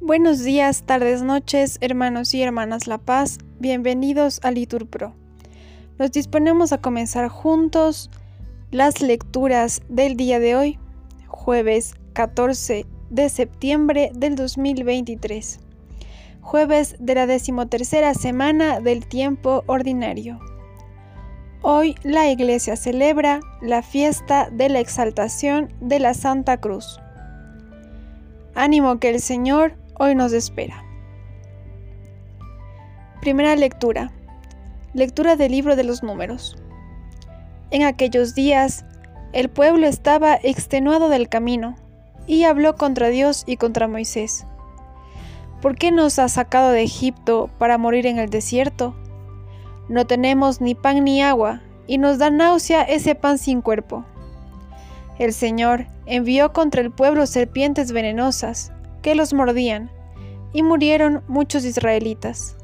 Buenos 0.00 0.44
días, 0.44 0.84
tardes, 0.84 1.22
noches, 1.22 1.78
hermanos 1.80 2.32
y 2.32 2.40
hermanas 2.40 2.86
La 2.86 2.98
Paz, 2.98 3.38
bienvenidos 3.58 4.38
a 4.44 4.52
Litur 4.52 4.86
Pro. 4.88 5.14
Nos 5.98 6.12
disponemos 6.12 6.72
a 6.72 6.78
comenzar 6.78 7.28
juntos 7.28 8.08
las 8.70 9.02
lecturas 9.02 9.82
del 9.88 10.16
día 10.16 10.38
de 10.38 10.54
hoy, 10.54 10.78
jueves 11.26 11.94
14 12.12 12.86
de 13.10 13.28
septiembre 13.28 14.12
del 14.14 14.36
2023, 14.36 15.58
jueves 16.40 16.94
de 17.00 17.14
la 17.14 17.26
decimotercera 17.26 18.14
semana 18.14 18.80
del 18.80 19.06
tiempo 19.06 19.64
ordinario. 19.66 20.38
Hoy 21.68 21.96
la 22.04 22.30
Iglesia 22.30 22.76
celebra 22.76 23.40
la 23.60 23.82
fiesta 23.82 24.48
de 24.52 24.68
la 24.68 24.78
exaltación 24.78 25.68
de 25.80 25.98
la 25.98 26.14
Santa 26.14 26.58
Cruz. 26.58 27.00
Ánimo 28.54 29.00
que 29.00 29.10
el 29.10 29.20
Señor 29.20 29.74
hoy 29.98 30.14
nos 30.14 30.32
espera. 30.32 30.84
Primera 33.20 33.56
lectura. 33.56 34.12
Lectura 34.94 35.34
del 35.34 35.50
libro 35.50 35.74
de 35.74 35.82
los 35.82 36.04
números. 36.04 36.56
En 37.72 37.82
aquellos 37.82 38.36
días, 38.36 38.84
el 39.32 39.48
pueblo 39.48 39.88
estaba 39.88 40.38
extenuado 40.40 41.08
del 41.08 41.28
camino 41.28 41.74
y 42.28 42.44
habló 42.44 42.76
contra 42.76 43.08
Dios 43.08 43.42
y 43.44 43.56
contra 43.56 43.88
Moisés. 43.88 44.46
¿Por 45.60 45.74
qué 45.74 45.90
nos 45.90 46.20
has 46.20 46.34
sacado 46.34 46.70
de 46.70 46.84
Egipto 46.84 47.50
para 47.58 47.76
morir 47.76 48.06
en 48.06 48.20
el 48.20 48.30
desierto? 48.30 48.94
No 49.88 50.06
tenemos 50.06 50.60
ni 50.60 50.74
pan 50.74 51.04
ni 51.04 51.22
agua, 51.22 51.62
y 51.86 51.98
nos 51.98 52.18
da 52.18 52.30
náusea 52.30 52.82
ese 52.82 53.14
pan 53.14 53.38
sin 53.38 53.62
cuerpo. 53.62 54.04
El 55.18 55.32
Señor 55.32 55.86
envió 56.04 56.52
contra 56.52 56.80
el 56.80 56.90
pueblo 56.90 57.26
serpientes 57.26 57.92
venenosas, 57.92 58.72
que 59.02 59.14
los 59.14 59.32
mordían, 59.32 59.90
y 60.52 60.62
murieron 60.62 61.22
muchos 61.28 61.64
israelitas. 61.64 62.56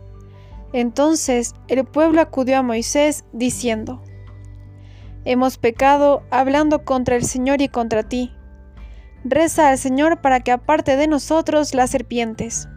Entonces 0.72 1.54
el 1.68 1.84
pueblo 1.84 2.20
acudió 2.20 2.58
a 2.58 2.62
Moisés, 2.62 3.24
diciendo, 3.32 4.02
Hemos 5.24 5.56
pecado 5.56 6.24
hablando 6.30 6.84
contra 6.84 7.14
el 7.14 7.24
Señor 7.24 7.62
y 7.62 7.68
contra 7.68 8.02
ti. 8.02 8.32
Reza 9.24 9.68
al 9.68 9.78
Señor 9.78 10.20
para 10.20 10.40
que 10.40 10.50
aparte 10.50 10.96
de 10.96 11.06
nosotros 11.06 11.74
las 11.74 11.90
serpientes. 11.90 12.68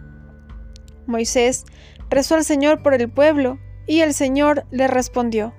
Moisés 1.08 1.66
rezó 2.10 2.36
al 2.36 2.44
Señor 2.44 2.84
por 2.84 2.94
el 2.94 3.10
pueblo, 3.10 3.58
y 3.88 4.02
el 4.02 4.14
Señor 4.14 4.66
le 4.72 4.88
respondió, 4.88 5.54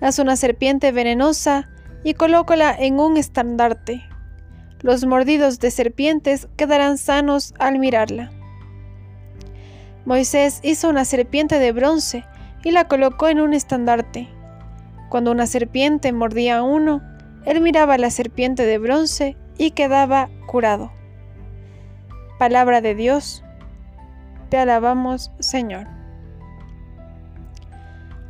Haz 0.00 0.18
una 0.18 0.36
serpiente 0.36 0.92
venenosa 0.92 1.68
y 2.04 2.14
colócala 2.14 2.74
en 2.78 3.00
un 3.00 3.16
estandarte 3.16 4.06
los 4.86 5.04
mordidos 5.04 5.58
de 5.58 5.70
serpientes 5.70 6.48
quedarán 6.56 6.98
sanos 6.98 7.54
al 7.58 7.78
mirarla. 7.78 8.30
Moisés 10.04 10.60
hizo 10.62 10.88
una 10.88 11.04
serpiente 11.04 11.58
de 11.58 11.72
bronce 11.72 12.24
y 12.62 12.70
la 12.70 12.86
colocó 12.86 13.28
en 13.28 13.40
un 13.40 13.54
estandarte. 13.54 14.28
Cuando 15.08 15.32
una 15.32 15.46
serpiente 15.46 16.12
mordía 16.12 16.58
a 16.58 16.62
uno, 16.62 17.02
él 17.44 17.60
miraba 17.60 17.98
la 17.98 18.10
serpiente 18.10 18.66
de 18.66 18.78
bronce 18.78 19.36
y 19.58 19.72
quedaba 19.72 20.28
curado. 20.46 20.92
Palabra 22.38 22.80
de 22.80 22.94
Dios. 22.94 23.42
Te 24.50 24.58
alabamos, 24.58 25.32
Señor. 25.40 25.95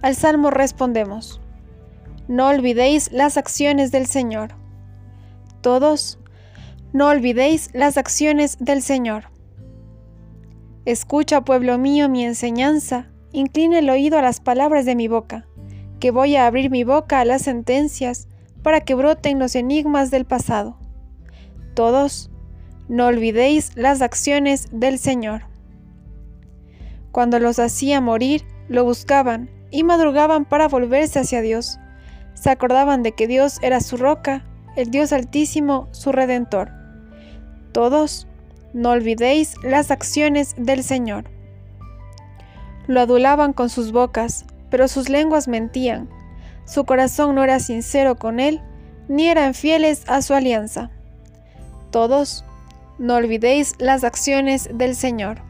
Al 0.07 0.15
Salmo 0.15 0.53
respondemos. 0.53 1.41
No 2.29 2.47
olvidéis 2.47 3.11
las 3.11 3.37
acciones 3.37 3.91
del 3.91 4.07
Señor. 4.07 4.51
Todos 5.63 6.21
no 6.93 7.09
olvidéis 7.09 7.71
las 7.73 7.97
acciones 7.97 8.57
del 8.61 8.83
Señor. 8.83 9.25
Escucha, 10.85 11.41
pueblo 11.41 11.77
mío, 11.77 12.09
mi 12.09 12.25
enseñanza, 12.25 13.11
inclina 13.33 13.81
el 13.81 13.91
oído 13.91 14.17
a 14.17 14.23
las 14.23 14.39
palabras 14.39 14.87
de 14.87 14.95
mi 14.95 15.09
boca, 15.09 15.49
que 15.99 16.13
voy 16.13 16.37
a 16.37 16.47
abrir 16.47 16.71
mi 16.71 16.85
boca 16.85 17.19
a 17.19 17.25
las 17.25 17.43
sentencias, 17.43 18.29
para 18.63 18.83
que 18.83 18.95
broten 18.95 19.41
los 19.41 19.57
enigmas 19.57 20.13
del 20.13 20.25
pasado. 20.25 20.79
Todos, 21.75 22.31
no 22.89 23.07
olvidéis 23.07 23.73
las 23.75 24.03
acciones 24.03 24.69
del 24.71 25.01
Señor. 25.01 25.47
Cuando 27.11 27.41
los 27.41 27.59
hacía 27.59 28.01
morir, 28.01 28.45
lo 28.69 28.85
buscaban 28.85 29.56
y 29.71 29.85
madrugaban 29.85 30.45
para 30.45 30.69
volverse 30.69 31.19
hacia 31.19 31.41
Dios. 31.41 31.79
Se 32.35 32.51
acordaban 32.51 33.03
de 33.03 33.13
que 33.13 33.27
Dios 33.27 33.59
era 33.63 33.81
su 33.81 33.97
roca, 33.97 34.45
el 34.77 34.91
Dios 34.91 35.13
altísimo, 35.13 35.89
su 35.93 36.13
redentor 36.13 36.77
todos, 37.77 38.27
no 38.73 38.93
olvidéis 38.93 39.63
las 39.63 39.91
acciones 39.91 40.55
del 40.57 40.83
Señor. 40.83 41.25
Lo 42.87 43.03
adulaban 43.03 43.53
con 43.53 43.69
sus 43.69 43.93
bocas, 43.93 44.47
pero 44.71 44.89
sus 44.89 45.11
lenguas 45.11 45.47
mentían. 45.47 46.09
Su 46.65 46.87
corazón 46.87 47.35
no 47.35 47.45
era 47.45 47.61
sincero 47.61 48.17
con 48.17 48.41
él, 48.41 48.63
ni 49.09 49.29
eran 49.29 49.53
fieles 49.53 50.05
a 50.09 50.23
su 50.23 50.33
alianza. 50.33 50.91
Todos, 51.91 52.47
no 52.99 53.17
olvidéis 53.17 53.75
las 53.79 54.05
acciones 54.05 54.71
del 54.73 54.97
Señor. 54.97 55.43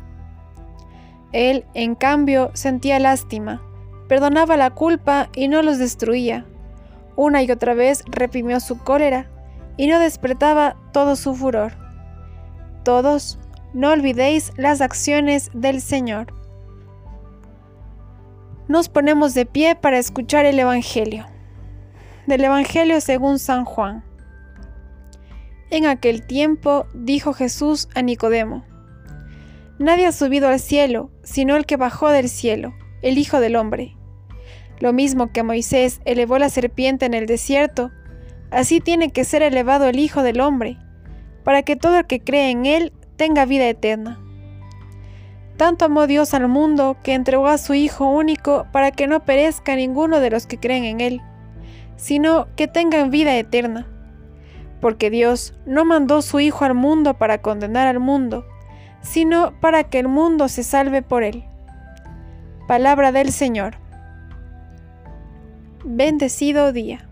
Él, 1.31 1.65
en 1.75 1.95
cambio, 1.95 2.51
sentía 2.55 2.99
lástima, 2.99 3.63
perdonaba 4.09 4.57
la 4.57 4.71
culpa 4.71 5.29
y 5.35 5.49
no 5.49 5.63
los 5.63 5.79
destruía. 5.79 6.47
Una 7.17 7.43
y 7.43 7.51
otra 7.51 7.75
vez 7.75 8.05
reprimió 8.07 8.61
su 8.61 8.79
cólera 8.79 9.31
y 9.77 9.87
no 9.87 9.99
despertaba 9.99 10.77
todo 10.93 11.17
su 11.17 11.35
furor 11.35 11.87
todos, 12.87 13.37
no 13.75 13.91
olvidéis 13.91 14.53
las 14.57 14.81
acciones 14.81 15.51
del 15.53 15.81
Señor. 15.81 16.33
Nos 18.69 18.89
ponemos 18.89 19.35
de 19.35 19.45
pie 19.45 19.75
para 19.75 19.99
escuchar 19.99 20.47
el 20.47 20.57
Evangelio. 20.57 21.27
Del 22.29 22.45
Evangelio 22.45 23.01
según 23.01 23.41
San 23.41 23.65
Juan. 23.65 24.05
En 25.71 25.85
aquel 25.85 26.25
tiempo 26.29 26.87
dijo 26.95 27.33
Jesús 27.33 27.89
a 27.97 28.03
Nicodemo, 28.03 28.65
Nadie 29.81 30.07
ha 30.07 30.13
subido 30.13 30.47
al 30.47 30.61
cielo, 30.61 31.11
sino 31.25 31.57
el 31.57 31.67
que 31.67 31.77
bajó 31.77 32.11
del 32.11 32.29
cielo, 32.29 32.73
el 33.03 33.19
Hijo 33.19 33.41
del 33.41 33.57
Hombre. 33.57 33.96
Lo 34.79 34.93
mismo 34.93 35.33
que 35.33 35.43
Moisés 35.43 36.01
elevó 36.05 36.39
la 36.39 36.51
serpiente 36.51 37.07
en 37.07 37.15
el 37.15 37.27
desierto, 37.27 37.91
así 38.51 38.81
tiene 38.81 39.11
que 39.11 39.25
ser 39.25 39.43
elevado 39.43 39.87
el 39.87 39.99
Hijo 39.99 40.23
del 40.23 40.41
Hombre 40.41 40.79
para 41.47 41.63
que 41.63 41.77
todo 41.77 42.01
el 42.01 42.07
que 42.07 42.19
cree 42.19 42.51
en 42.51 42.67
Él 42.67 42.93
tenga 43.17 43.45
vida 43.45 43.69
eterna. 43.69 44.19
Tanto 45.57 45.85
amó 45.85 46.09
Dios 46.09 46.35
al 46.35 46.49
mundo 46.49 46.97
que 47.05 47.15
entregó 47.15 47.47
a 47.47 47.57
su 47.57 47.73
Hijo 47.75 48.09
único 48.09 48.67
para 48.73 48.91
que 48.91 49.07
no 49.07 49.25
perezca 49.25 49.77
ninguno 49.77 50.19
de 50.19 50.31
los 50.31 50.49
que 50.49 50.59
creen 50.59 50.83
en 50.83 51.01
Él, 51.01 51.23
sino 51.95 52.49
que 52.57 52.67
tengan 52.67 53.13
vida 53.13 53.37
eterna. 53.37 53.87
Porque 54.81 55.09
Dios 55.09 55.55
no 55.67 55.85
mandó 55.85 56.21
su 56.21 56.41
Hijo 56.41 56.65
al 56.65 56.75
mundo 56.75 57.15
para 57.15 57.41
condenar 57.41 57.87
al 57.87 58.01
mundo, 58.01 58.45
sino 59.01 59.53
para 59.61 59.85
que 59.85 60.01
el 60.01 60.09
mundo 60.09 60.49
se 60.49 60.65
salve 60.65 61.01
por 61.01 61.23
Él. 61.23 61.45
Palabra 62.67 63.13
del 63.13 63.31
Señor. 63.31 63.79
Bendecido 65.89 66.73
día. 66.73 67.06